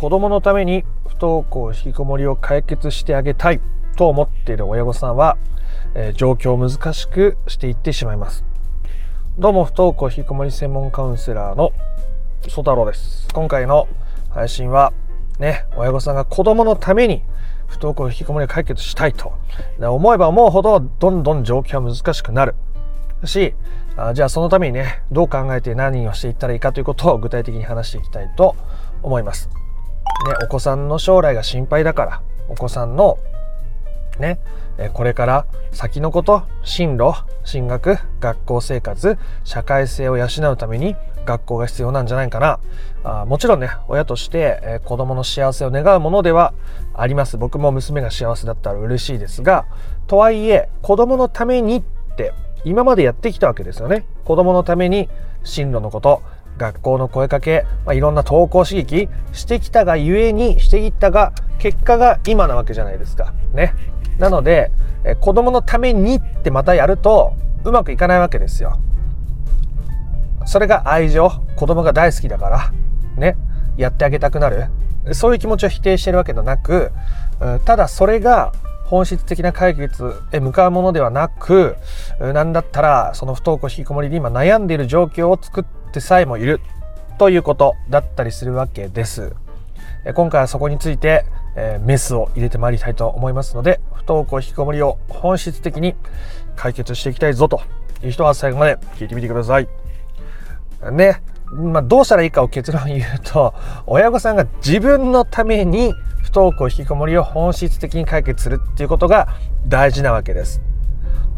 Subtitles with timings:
[0.00, 3.60] 子供のために不登校引きこもりを解決してあげたい
[3.98, 5.36] と思っている親御さんは、
[5.94, 8.42] えー、状況を難しくしていってしまいます。
[9.38, 11.74] どうも不登校引きこもり専門カウンセラーの
[12.48, 13.28] 曽太郎です。
[13.34, 13.88] 今回の
[14.30, 14.94] 配信は
[15.38, 17.22] ね親御さんが子供のために
[17.66, 19.34] 不登校引きこもりを解決したいと。
[19.78, 22.54] 思えば思うほどどんどん状況は難しくなる。
[23.26, 23.52] し
[23.98, 28.56] あじゃあそのためにねどう考えて何をしていったらいいかということを具体的に話していきたいと
[29.02, 29.50] 思います。
[30.26, 33.18] ね、お子さんの将来が心配だからお子さんの
[34.18, 34.38] ね
[34.92, 37.12] これから先のこと進路
[37.44, 42.60] 進学学校生活社会性を養うために学校が必要なんじゃないかな。
[43.04, 46.54] あもちろんね親として、え子供の幸せを願うものでは
[46.94, 47.36] あります。
[47.36, 49.66] 僕も娘が幸せだったら嬉しいですが
[50.06, 51.82] とはいえ子供のためにっ
[52.16, 52.32] て
[52.64, 54.06] 今までやってきたわけですよね。
[54.24, 55.08] 子供のために
[55.44, 56.22] 進路のこと。
[56.60, 63.32] 学校の声かけ、まあ、いろんな投稿刺激してきたがゆえにしていったが結果が今なわけじゃないですか。
[63.54, 63.74] ね。
[64.18, 64.70] なので
[65.04, 67.32] え子供のためにってまたやると
[67.64, 68.78] うまくいかないわけですよ。
[70.44, 71.30] それが愛情。
[71.56, 72.72] 子供が大好きだから。
[73.16, 73.36] ね。
[73.76, 74.66] やってあげたくなる。
[75.12, 76.92] そういう気持ちを否定してるわけではなく
[77.64, 78.52] ただそれが
[78.84, 81.76] 本質的な解決へ向かうものではなく
[82.20, 86.60] 何だったらその不登校引きこもりで今悩んでいる状況を作ってさえもいる
[87.18, 89.34] ということだったりするわけです
[90.14, 95.94] 今回はそこについてえメスを入れてまいりたいと思いますので不登校引きこもりを本質的に
[96.56, 97.62] 解決していきたいぞと
[98.04, 99.68] いう人は最後まで聞いてみてください
[100.92, 103.54] ねまあ、どうしたらいいかを結論言うと
[103.86, 109.28] 親御さんが自分のために不登校引きこもりを本質的に解決するっていうことが
[109.66, 110.62] 大事なわけです。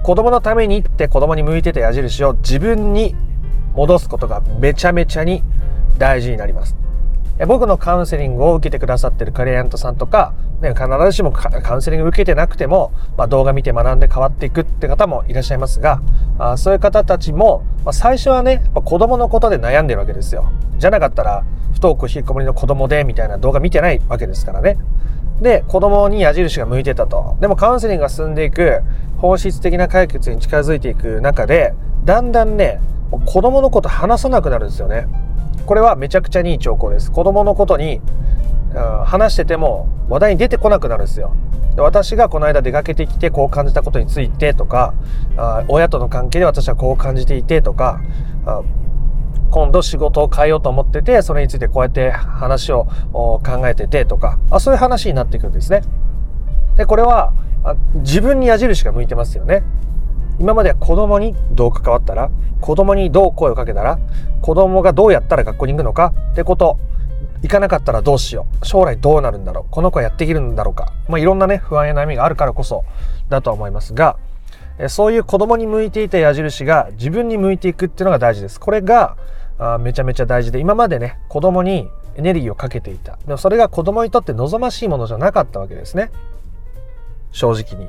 [0.03, 3.17] 子供のためにって子供に向いてた矢印を自分に
[3.75, 5.43] 戻すことがめちゃめちゃに
[5.99, 6.77] 大事になります。
[7.47, 16.01] 僕のカウンセリングを受けてくださってるクライアントさんとか、ね、必ずしもカウンセリング受けてなくても、まあ、動画見て学んで変わっていくって方もいらっしゃいますが、
[16.39, 20.53] あそういう方たちも、まあ、最初はね、子供のことで悩んでるわけですよ。
[20.79, 24.77] じゃなかったら、不登校引きこもりの子供でみたいな動画見てないわけですからね。
[25.41, 27.37] で、子供に矢印が向いてたと。
[27.41, 28.83] でもカウンセリングが進んでいく、
[29.17, 31.75] 本質的な解決に近づいていく中で、
[32.05, 32.79] だんだんね、
[33.25, 35.07] 子供のこと話さなくなるんですよね。
[35.67, 37.13] これはめちゃくちゃいい兆候です。
[37.13, 38.01] 子供のことに
[39.05, 41.33] 話してても話題に出てこなくなるんですよ。
[41.77, 44.95] で私がこの間出かけてきてこう感じたことについてとか
[45.69, 48.01] 親との関係で私はこう感じていてとか
[49.51, 55.83] 今度仕事を変えようと思っててそれについてこうやって話を考えててとかあそういう話になってくるんですね。
[56.77, 57.33] でこれは
[57.97, 59.63] 自分に矢印が向いてますよね。
[60.43, 62.29] 今までは子供にどう関わったら
[62.61, 63.99] 子供にどう声をかけたら
[64.43, 66.79] 子供がどうやったら学校に行くのかってこと。
[67.43, 68.67] 行かなかったらどうしよう。
[68.67, 69.65] 将来どうなるんだろう。
[69.71, 72.85] この子はやっていけるんだろうか、まあ、いろんなね不安や悩みがあるからこそ
[73.29, 74.17] だとは思いますが
[74.89, 78.61] そういう子供に向いていた矢印が自分に向いていくっていうのが大事です。
[78.61, 79.17] これが
[79.59, 83.17] あめちゃめちゃ大事で今までね子供にエネルギーをかけていた。
[83.27, 86.11] でもそれが子供にとって望ましいものじゃなかったわけですね。
[87.33, 87.89] 正直に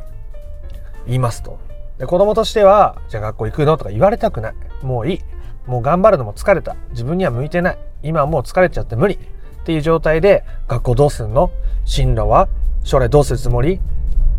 [1.06, 1.60] 言いますと。
[2.08, 3.78] 子供としてはじゃあ学校行くの？
[3.78, 4.54] とか言われたくない。
[4.82, 5.20] もういい。
[5.66, 6.76] もう頑張るのも疲れた。
[6.92, 7.78] 自分には向いてない。
[8.02, 9.16] 今はもう疲れちゃって無理。
[9.16, 11.52] っていう状態で学校どうすんの？
[11.86, 12.50] 進路は？
[12.84, 13.80] 将来どうするつもり？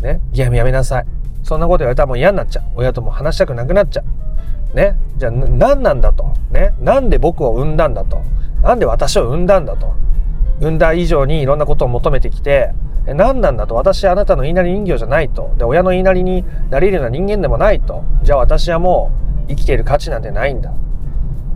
[0.01, 0.21] ね？
[0.31, 1.05] ゲームやめなさい。
[1.43, 2.63] そんなこと言われたらもう嫌になっちゃう。
[2.75, 4.03] 親とも話したくなくなっちゃ
[4.73, 4.75] う。
[4.75, 4.99] ね？
[5.17, 6.25] じゃあ何なんだと？
[6.51, 6.75] ね？
[6.79, 8.21] なんで僕を産んだんだと？
[8.61, 9.93] なんで私を産んだんだと？
[10.59, 12.71] 産んだ以上にいろんなことを求めてきて
[13.13, 13.75] 何なんだと？
[13.75, 19.11] 私はあなたの言いなり人形じゃないとで親の言いなりになれるような人間でもないとじゃあ私はも
[19.45, 20.73] う生きている価値なんてないんだ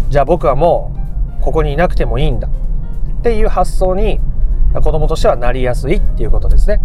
[0.09, 0.95] じゃあ僕はも
[1.39, 4.19] うここにいなくてもいいんだっていう発想に
[4.73, 6.79] 子供としてはなりやすいっていうことですね。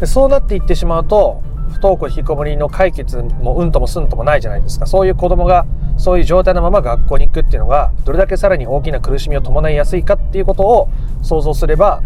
[0.00, 4.86] でそうなっていってしまうと不登校引きこもりの解決もうんともすんともないじゃないですか。
[4.86, 10.88] そういう子供がそういう状態のまま学校に行くっていうのがどれだけさらに大きな苦しみを伴いやすいかっていうことを
[11.22, 12.02] 想像すれば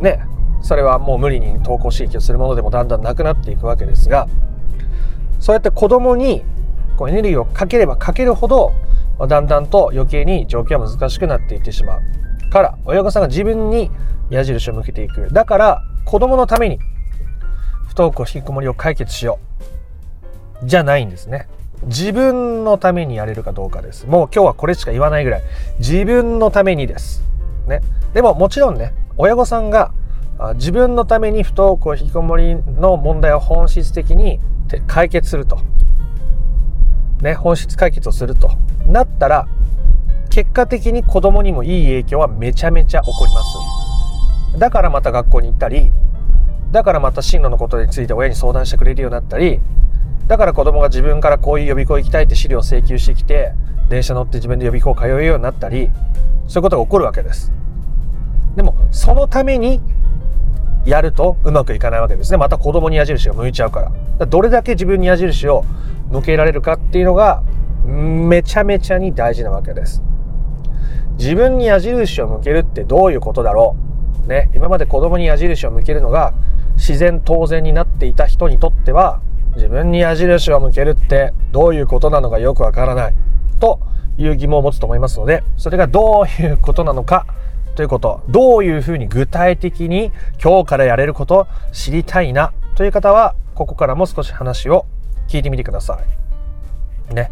[0.00, 0.20] ね
[0.62, 4.28] それはもう無理に登校刺激をするものでもだんだんなくなっていくわけですが
[5.40, 6.42] そうやって子供に
[6.96, 8.72] こうエネルギーをかければかけるほど
[9.28, 13.90] だんだんと余計に状況は難しくなっていってしまうから親御さんが自分に
[14.30, 15.28] 矢印を向けていく。
[15.30, 16.78] だから子供のために
[17.88, 19.38] 不登校引きこもりを解決しよ
[20.62, 20.66] う。
[20.66, 21.48] じゃないんですね。
[21.86, 24.06] 自分のためにやれるかどうかです。
[24.06, 25.42] もう今日はこれしか言わないぐらい。
[25.78, 27.22] 自分のためにです。
[27.66, 27.80] ね。
[28.14, 29.92] でももちろんね親御さんが
[30.54, 34.40] 自分のために不登校引きこもりの問題を本質的に
[34.86, 35.60] 解決すると、
[37.22, 38.50] ね、本質解決をすると
[38.86, 39.48] なったら
[40.30, 43.42] 結果的に子供にもいい影響はめちゃめちゃ起こりま
[44.52, 44.58] す。
[44.58, 45.92] だからまた学校に行ったり、
[46.72, 49.60] だからまた進路のことについて親に相談してくれるようになったり、
[50.26, 53.52] だから子供が自分からこういう予備校行きたいって資料を請求してきて、
[53.88, 55.90] 電車乗って自分で予備校通うようになったり、
[56.48, 57.52] そういうことが起こるわけです。
[58.56, 59.80] でも、そのために
[60.84, 62.38] やるとうまくいかないわけですね。
[62.38, 63.90] また子供に矢印が向いちゃうから。
[63.90, 65.64] からどれだけ自分に矢印を
[66.10, 67.42] 向けられるかっていうのが、
[67.84, 70.02] めちゃめちゃに大事なわけです。
[71.18, 73.76] 自分に矢印を向けるってどういうことだろ
[74.24, 74.50] うね。
[74.54, 76.34] 今まで子供に矢印を向けるのが
[76.76, 79.20] 自然当然になっていた人にとっては、
[79.54, 83.14] 自分に矢印を向けるってどういうことなのかよくわからない
[83.60, 83.80] と
[84.18, 87.26] いう疑問を持つと思いますので、それがどういうことなのか
[87.74, 90.12] ということ、どういうふうに具体的に
[90.42, 94.86] 今日からやれること知りたいなという方は、ここからも少し話を
[95.28, 96.00] 聞いてみてくださ
[97.10, 97.14] い。
[97.14, 97.30] ね。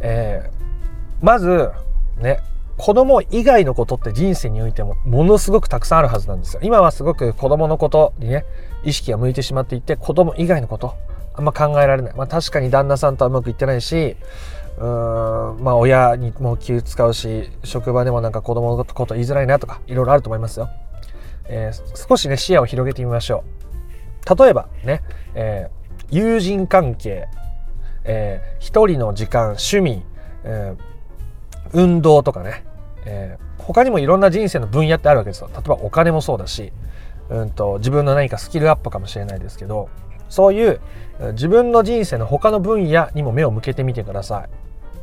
[0.00, 1.70] えー、まず、
[2.18, 2.40] ね、
[2.76, 6.60] 子供以外のことって人生においてもものすごくたくさんあるはずなんですよ。
[6.62, 8.44] 今はすごく子供のことにね、
[8.84, 10.94] 意識が向いてしまっていて、子供以外のこと、
[11.34, 12.14] あんま考えられない。
[12.14, 14.16] まあ確かに旦那さんとはうまくいってないし、
[14.76, 14.84] うん、
[15.62, 20.68] まあ親にも気を使うし、職場でもなんか子供のこと言いづらいなとか、いろいろあると思いますよ。
[21.46, 23.44] えー、少しね、視野を広げてみましょ
[24.26, 24.36] う。
[24.36, 25.02] 例えばね、
[25.34, 27.28] えー、友人関係、
[28.04, 30.04] えー、一人の時間、趣味、
[30.44, 30.78] えー、
[31.72, 32.64] 運動とかね、
[33.04, 35.50] えー、他にもいろんな人生の分野ってあるわけですよ。
[35.52, 36.72] 例えばお金もそうだし、
[37.28, 39.88] うんと、自分の何かスキルアップかもしれないですけど、
[40.28, 40.80] そういう
[41.32, 44.46] 自分の人生の他の分野にも目を向けてみてくださ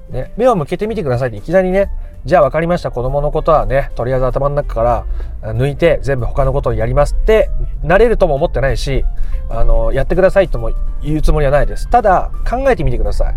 [0.09, 0.13] い。
[0.13, 1.89] ね、目を向けてみてくださいっていきなりね、
[2.25, 5.05] じゃあ分かりました、子供のことはね、とりあえず頭の中か
[5.41, 7.49] ら抜いて全部他のことをやりますって
[7.81, 9.05] なれるとも思ってないし、
[9.49, 10.71] あの、やってくださいとも
[11.01, 11.89] 言うつもりはないです。
[11.89, 13.35] ただ、考えてみてください。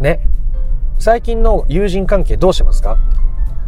[0.00, 0.20] ね。
[1.00, 2.96] 最近の友人関係どうしますか？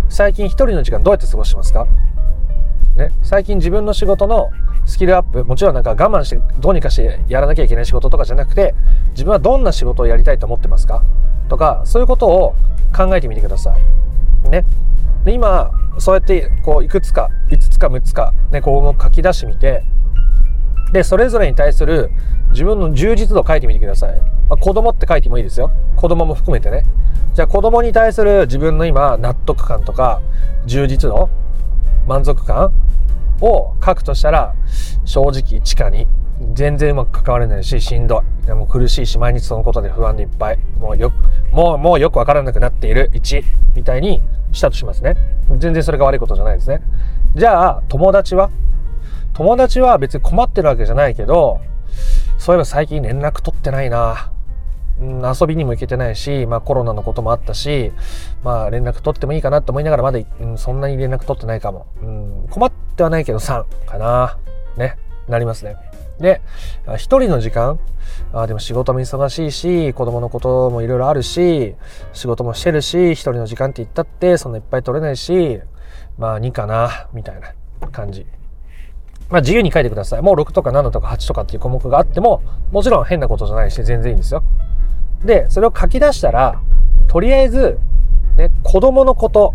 [0.09, 1.89] 最近一人の時間どうやって過ごしてますか？
[2.97, 3.11] ね。
[3.23, 4.51] 最近自分の仕事の
[4.85, 8.75] スキルアップ、もちろんなんか我慢してどうにかしてやらなきゃいけない仕事とかじゃなくて、
[9.11, 11.03] 自分はどんな仕事をやりたいと思ってますか？
[11.49, 12.55] とか、そういうことを
[12.97, 14.49] 考えてみてください。
[14.51, 14.65] ね。
[15.25, 19.83] で今、そうやって、こう、いくつか、5つか6つか、ね、こう書き出してみて、
[20.93, 22.11] で、それぞれに対する
[22.51, 24.21] 自分の充実度を書いてみてください。
[24.49, 25.73] まあ、子供って書いてもいいですよ。
[25.97, 26.85] 子供も含めてね。
[27.35, 30.23] じゃあ子供に対する自分の今、納得感とか、
[30.65, 31.29] 充実度、
[32.07, 32.73] 満足感
[33.41, 34.55] を書くとしたら、
[35.05, 36.07] 正直地下に
[36.53, 38.47] 全然うまく関われないし、しんどい。
[38.47, 40.59] でも苦しいし、毎日そのことで不安でいっぱい。
[40.79, 41.13] もうよ、
[41.51, 43.43] もう、もうよくわからなくなっている1
[43.75, 44.23] みたいに
[44.53, 45.17] したとしますね。
[45.59, 46.83] 全然それが悪いことじゃないですね。
[47.35, 48.51] じゃあ、友達は？
[49.33, 51.61] 友達は別に困ってるわけじゃないけど、
[52.39, 54.31] そういえば最近連絡取ってないな。
[55.01, 57.93] 遊びにも行けてないし、まあコロナのこともあったし、
[58.43, 61.87] まあ連絡取ってもいいかなと思いながらまだ、うん、そんなに連絡取ってないかも。
[62.03, 64.39] うん、困ってはないけど3かな。
[64.77, 64.97] ね、
[65.29, 65.77] なりますね。
[66.19, 66.41] で、
[66.97, 67.79] 一人の時間
[68.33, 71.75] あでも仕事も忙しいし、子供のこともいろいろあるし、
[72.13, 75.61] 仕事もしてるし、一人の時間って言ったって、そんないっぱい取れないし、
[76.19, 77.53] まあ2かな、みたいな
[77.91, 78.27] 感じ。
[79.29, 80.23] まあ自由に書いてください。
[80.23, 84.43] もう6とか7とか8とかっていう項目があっても、もちろん変なことじゃないし、全然いいんですよ。
[85.25, 86.61] で、それを書き出したら、
[87.09, 87.79] とりあえず、
[88.37, 89.55] ね、子供のこと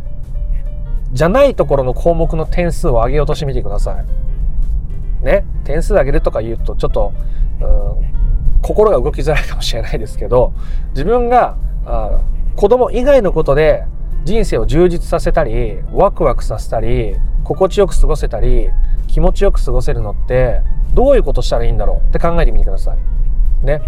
[1.11, 5.25] じゃないところの項目の点数を上げようとしてみてください。
[5.25, 7.13] ね、点数上げるとか言うと、ちょっと、
[7.61, 10.53] うん、心が動きづらいかもしれないですけど、
[10.91, 12.21] 自分があ
[12.55, 13.83] 子供以外のことで
[14.23, 18.69] 人生を充実させたり、ワクワクさせたり、心地よく過ごせたり、
[19.07, 20.61] 気持ちよく過ごせるのって、
[20.93, 23.65] どういうことしたらいいんだろうって考えてみてください。
[23.65, 23.81] ね。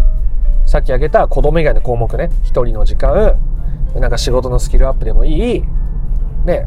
[0.74, 2.30] さっき挙げた子供以外の項目ね。
[2.42, 3.38] 一人の時間、
[3.94, 5.62] なんか仕事のスキルアップでもいい。
[6.44, 6.66] ね。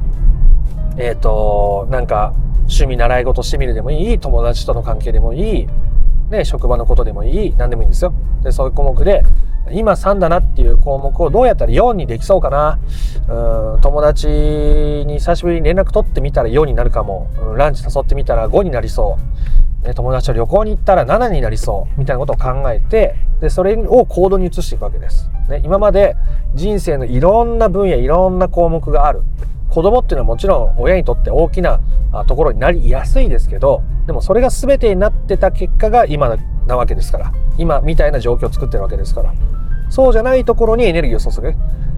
[0.96, 4.18] えっ、ー、と、なんか趣味習い事してみるでもいい。
[4.18, 5.68] 友達との関係でもいい。
[6.30, 7.54] ね、職場のことでもいい。
[7.58, 8.14] 何でもいいんですよ。
[8.44, 9.26] で、そういう項目で、
[9.72, 12.80] 今3だなっていう項目をどうやったら4にできそうかな。
[13.28, 17.28] うん、友達に久しぶりに連絡取ってみたら4になるかも。
[17.42, 19.37] うん、ランチ誘ってみたら5になりそう。
[19.94, 22.00] 友達と旅行に行ったら7になりそう。
[22.00, 25.30] みたいなことを考えて、で、それを行動に移していくわけです。
[25.50, 26.16] ね、今まで
[26.56, 29.24] 人生のいろんな分野、いろんな項目がある。
[29.70, 31.80] 子供っていうのはもちろん親にとって大きな
[32.28, 37.32] ところになりやすいですけど、でもそれが全てになってた結果が今なわけですから。
[37.58, 39.34] 今みたいな状況を作ってるわけですから。
[39.90, 41.54] そうじゃないところにエネルギーを注ぐ。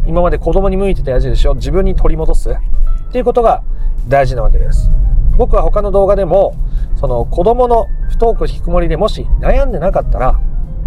[0.06, 2.50] 今まで子供に向いてた矢印を自分に取り戻す。
[2.50, 3.64] っていうことが
[4.08, 4.90] 大事なわけです。
[5.38, 6.54] 僕は他の動画でも、
[7.00, 10.38] その子供の不登校引きこもりでもし悩んでなかったら、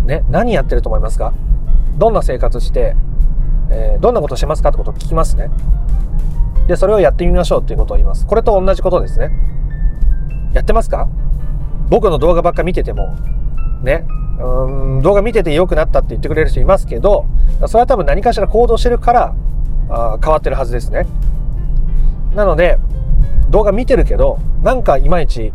[0.05, 1.33] ね、何やってると思いますか？
[1.97, 2.97] どんな生活して、
[3.71, 5.49] えー、どんなことしますかってことを聞きますね。
[6.67, 8.27] で、それをやってみましょうっていうことを言います。
[8.27, 9.31] これと同じことですね。
[10.53, 11.09] やってますか？
[11.89, 13.17] 僕の動画ばっか見てても、
[13.83, 14.05] ね、
[14.39, 17.25] うん動画見てて良くなったって言ってくれる人いますけど、
[17.67, 19.35] それは多分何かしら行動してるから
[19.89, 21.07] あ変わってるはずですね。
[22.35, 22.79] なので、
[23.49, 25.53] 動画見てるけど、なんかいまいち、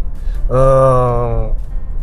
[0.49, 1.53] うーん、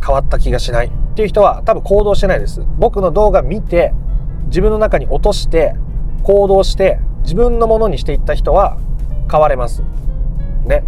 [0.05, 2.61] 変わった気がしないっていう人は多分行動してないです。
[2.77, 3.93] 僕の動画見て、
[4.47, 5.75] 自分の中に落として、
[6.23, 8.77] 行動して、自分のものにしていった人は
[9.31, 9.83] 変われます。
[10.65, 10.83] ね。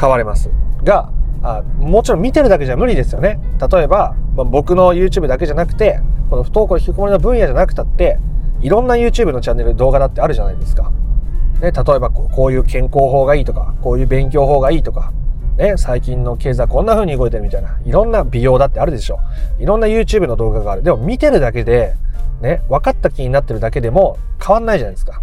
[0.00, 0.50] 変われます。
[0.82, 1.10] が、
[1.42, 3.40] あもちろん見てるだけじゃ無理ですよね。
[3.70, 8.18] 例えば、まあ、僕の YouTube だけじゃなくて、この不登校引きこもりの分野じゃなくたって、
[8.60, 10.90] いろんな YouTube のチャンネル動画だってあるじゃないですか。
[11.60, 15.12] ね、例えばこういう健康法がいいとか、こういう勉強法がいいとか、
[15.56, 19.18] ね、最近の経済こんな風に動いてるみたいな、いろんな美容だってあるでしょ。
[19.58, 20.82] いろんな YouTube の動画がある。
[20.82, 21.94] でも見てるだけで、
[22.40, 25.20] ね、分かった気になってるだけでも変わんないじゃないですか。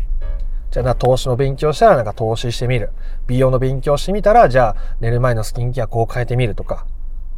[0.71, 2.89] じゃあな、投資の勉強したらなんか投資してみる。
[3.27, 6.87] 美容の勉強してみたら、じゃあ寝る前のスキンケアこう変えてみるとか。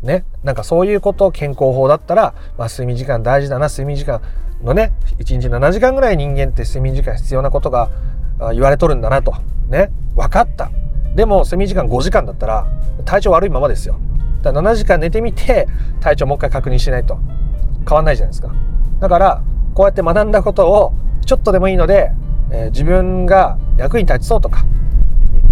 [0.01, 0.23] ね。
[0.43, 4.21] なんかそういうこと、健康法だったら、まあ睡眠時間大事だな、睡眠時間
[4.63, 7.89] のね、1日7時間ぐらい人間って睡眠時間必要なことが
[8.53, 9.33] 言われとるんだなと。
[9.67, 9.91] ね。
[10.15, 10.71] 分かった。
[11.15, 12.67] でも睡眠時間5時間だったら
[13.05, 13.97] 体調悪いままですよ。
[14.41, 15.67] だから7時間寝てみて
[16.01, 17.17] 体調もう一回確認しないと
[17.87, 18.53] 変わんないじゃないですか。
[18.99, 19.43] だから
[19.73, 20.93] こうやって学んだことを
[21.25, 22.11] ちょっとでもいいので、
[22.51, 24.65] えー、自分が役に立ちそうとか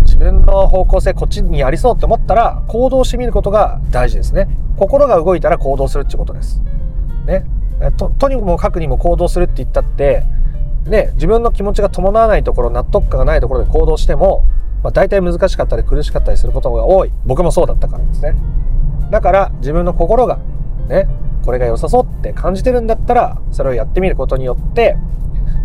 [0.02, 4.48] 自分の方向性こっちにありそうって思ったら行動してみることが大事ですね。
[4.78, 6.62] 心が動いたら行動するってことです。
[7.26, 7.46] ね。
[7.98, 10.24] ととにもかくにも行動するって言ったって
[10.86, 14.46] ね、自分の気持ちが伴わないところ納得感がないところで行動しても
[14.84, 17.12] まあ、大体難しかったり苦しかったりすることが多い。
[17.26, 18.36] 僕もそうだったからですね。
[19.10, 20.40] だから自分の心が
[20.90, 21.08] ね
[21.46, 24.98] これが良さそうって感じてるんだったらそれをやってみることによって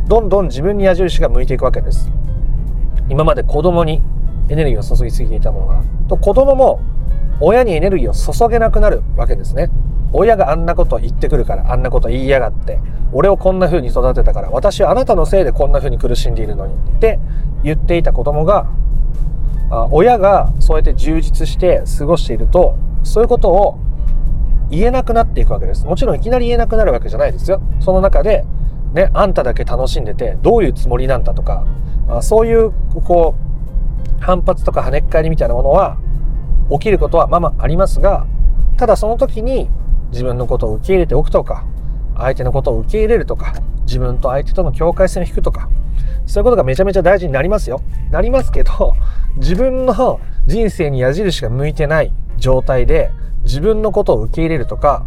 [0.07, 2.11] どんどん自分に矢印が向いていくわけです。
[3.09, 4.03] 今まで子供に
[4.49, 5.83] エネルギーを注ぎすぎていたものが。
[6.09, 6.81] と子供も
[7.41, 9.71] 親にエネルギーを注げなくなるわけですね。
[10.13, 12.79] 親があんなこと言ってくるからあんなこと言いやがって
[13.13, 17.21] 俺をこんな風に育てたから私はあなたのせいでこんな風に苦しんでいるのにって
[17.63, 18.67] 言っていた子供が
[19.71, 23.79] 親がそうやって充実して過ごしているとそういうことを
[24.71, 25.87] 言えなくなっていくわけです。
[25.87, 27.61] もちろんいきなり言えなくなるわけじゃないですよ。
[27.81, 28.45] その中で
[28.93, 31.67] ねあんただけ楽しんでてどういうつもりなんだとか
[32.21, 32.73] そういう
[33.05, 35.99] こう反発とか跳ねっ返りみたいなものは
[36.71, 38.27] 起きることはまあまあありますが
[38.77, 39.69] ただその時に
[40.11, 41.65] 自分のことを受け入れておくとか
[42.17, 45.69] 相手のことを受け入れるとか自分と相手との境界線を引くとか
[46.27, 47.81] そういうことがめちゃめちゃ大事になりますよ。
[48.11, 48.95] なりますけど
[49.39, 53.11] 自分の人生に矢印が向いてない状態で
[53.45, 55.07] 自分のことを受け入れるとか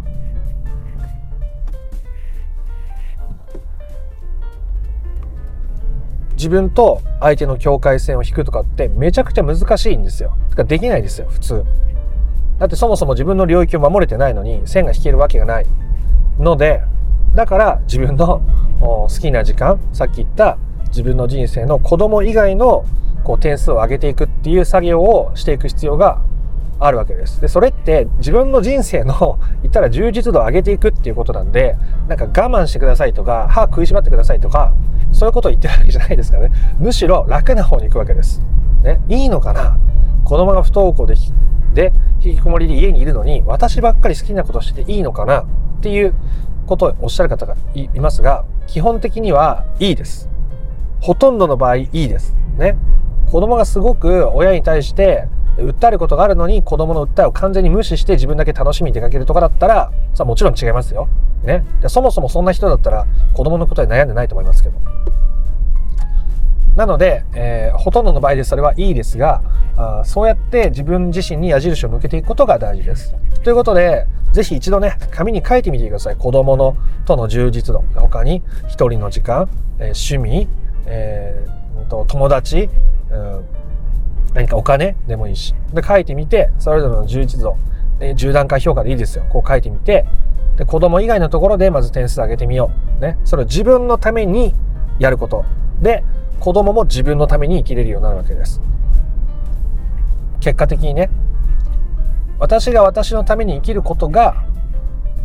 [6.42, 10.36] 自分と相手の境界線を引くとかってめちゃくちゃ難しいんですよ。
[10.56, 11.64] かできないですよ、普通。
[12.58, 15.66] だってそもそも自分の領域を守れてないのに線が引けるわけがない。
[16.40, 16.82] ので、
[17.34, 18.42] だから自分の
[18.80, 20.58] 好きな時間、さっき言った
[20.88, 22.84] 自分の人生の子供以外の
[23.22, 26.22] こう点数を上げていくっていう作業をしていく必要が
[26.78, 27.40] あるわけです。
[27.40, 31.76] で、それって自分の人生の 言ったら充実度を上げていくっていうことなんで、
[32.08, 34.72] なんか我慢してくださいとか、歯食いしばってくださいとか、
[35.12, 36.54] そういうことを言ってるわけじゃないですからね。
[36.78, 38.42] むしろ楽な方に行くわけです。
[38.82, 39.78] ね、いいのかな？
[40.24, 41.14] 子供が不登校で、
[41.74, 45.42] で、引きこもりで家にいるのに、私ばっかり好きなことしてていいのかな？
[45.42, 45.44] っ
[45.80, 46.14] ていう
[46.66, 50.28] ことをおっしゃる方がいますが、基本的にはいいです。
[51.00, 52.36] ほとんどの場合いいです。
[52.56, 52.76] ね。
[53.32, 61.08] 子供がすごく親に対して訴えることがあるのに子供の訴えを完全に無視して自分だけ楽しみに出かけるとかだったらさあもちろん違いますよ。
[61.42, 61.64] ね。
[61.88, 64.78] そもそもそんな人だったら子供のことで悩んでないと思いますけど。
[66.76, 69.42] なので、えー、ほとんどの場合でそれはいいですが
[69.76, 73.14] あそうやって自分自身に矢印を向けていくことが大事です。
[73.42, 79.48] ということでぜひ一度ね紙に書いてみてください子供のとの充実度他に一人の時間、
[79.78, 80.48] えー、趣味、
[80.84, 81.62] えー、
[81.92, 82.68] と友達
[83.12, 83.44] うん、
[84.34, 85.54] 何かお金でもいいし。
[85.72, 87.56] で、書いてみて、それぞれの充実度、
[88.00, 89.24] 10段階評価でいいですよ。
[89.28, 90.06] こう書いてみて、
[90.56, 93.00] で、子供以外のところでまず点数上げてみよう。
[93.00, 93.18] ね。
[93.24, 94.54] それを自分のために
[94.98, 95.44] やること。
[95.80, 96.04] で、
[96.40, 98.60] 子供も自分のために生きれるようになるわけです。
[100.40, 101.10] 結果的にね、
[102.38, 104.44] 私が私のために生きることが、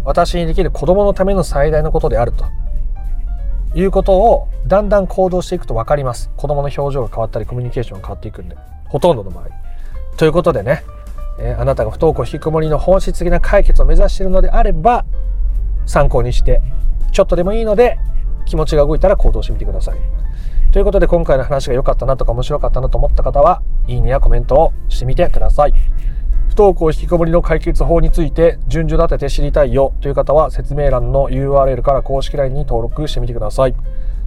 [0.06, 2.46] 私にできる子供のための最大のことであると。
[3.76, 6.30] いうことをだんだん行動していくと分かります。
[6.38, 8.58] 子供の表情が変わったりコミュニケーションが変わっていくんで。
[8.88, 9.48] ほとんどの場合。
[10.18, 10.84] ということでね、
[11.40, 15.06] えー、あなたが不登校引きこもりの本質的な解決を目指しているのであれば、
[15.86, 16.62] 参考にして、
[17.12, 18.00] ちょっとでもいいので、
[18.46, 20.00] 気持ちが動いたら行動してみてください。
[20.72, 25.74] ということで今回の話が良かったなとか面白かったなと思った方は、いいねやコメントをしてみてください。
[26.58, 33.76] 不登校引きこもりの解決法について順序立てて知りたいよという方は説明欄の URL から公式 LINE に登録してみてください。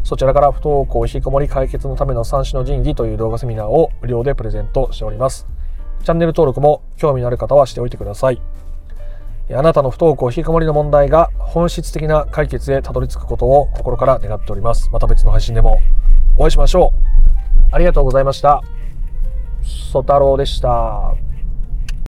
[0.05, 5.49] そちらから不登校引きこもり解決のための三種の神器という動画セミナーを無料でプレゼントしております。
[6.05, 8.41] チャンネル登録も興味のある方はしておいてください。
[9.53, 14.89] あなたの不登校引きこもりの問題が本質的な解決へたどり着くことを心から願っております。
[14.93, 15.81] また別の配信でも
[16.37, 17.75] お会いしましょう。
[17.75, 18.63] ありがとうございました。
[19.65, 21.17] ソ太郎でした。